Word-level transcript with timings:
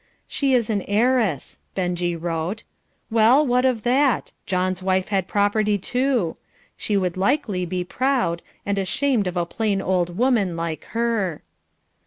"She 0.27 0.55
is 0.55 0.71
an 0.71 0.81
heiress," 0.87 1.59
Benjie 1.75 2.15
wrote. 2.15 2.63
Well, 3.11 3.45
what 3.45 3.65
of 3.65 3.83
that? 3.83 4.31
John's 4.47 4.81
wife 4.81 5.09
had 5.09 5.27
property 5.27 5.77
too. 5.77 6.37
She 6.75 6.97
would 6.97 7.17
likely 7.17 7.67
be 7.67 7.83
proud, 7.83 8.41
and 8.65 8.79
ashamed 8.79 9.27
of 9.27 9.37
a 9.37 9.45
plain 9.45 9.79
old 9.79 10.17
woman 10.17 10.57
like 10.57 10.85
her. 10.97 11.43